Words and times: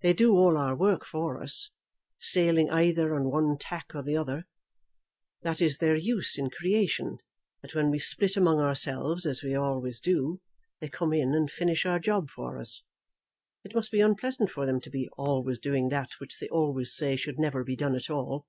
They 0.00 0.14
do 0.14 0.32
all 0.34 0.56
our 0.56 0.74
work 0.74 1.04
for 1.04 1.42
us, 1.42 1.72
sailing 2.18 2.70
either 2.70 3.14
on 3.14 3.30
one 3.30 3.58
tack 3.58 3.94
or 3.94 4.02
the 4.02 4.16
other. 4.16 4.46
That 5.42 5.60
is 5.60 5.76
their 5.76 5.94
use 5.94 6.38
in 6.38 6.48
creation, 6.48 7.18
that 7.60 7.74
when 7.74 7.90
we 7.90 7.98
split 7.98 8.34
among 8.38 8.60
ourselves, 8.60 9.26
as 9.26 9.42
we 9.42 9.54
always 9.54 10.00
do, 10.00 10.40
they 10.80 10.88
come 10.88 11.12
in 11.12 11.34
and 11.34 11.50
finish 11.50 11.84
our 11.84 11.98
job 11.98 12.30
for 12.30 12.58
us. 12.58 12.84
It 13.62 13.74
must 13.74 13.90
be 13.90 14.00
unpleasant 14.00 14.48
for 14.50 14.64
them 14.64 14.80
to 14.80 14.88
be 14.90 15.06
always 15.18 15.58
doing 15.58 15.90
that 15.90 16.12
which 16.18 16.38
they 16.40 16.48
always 16.48 16.96
say 16.96 17.14
should 17.14 17.38
never 17.38 17.62
be 17.62 17.76
done 17.76 17.94
at 17.94 18.08
all." 18.08 18.46